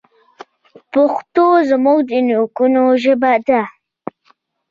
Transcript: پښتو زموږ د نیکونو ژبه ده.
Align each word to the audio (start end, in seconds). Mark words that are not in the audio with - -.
پښتو 0.91 1.45
زموږ 1.69 1.99
د 2.09 2.11
نیکونو 2.27 2.83
ژبه 3.03 3.33
ده. 3.47 3.61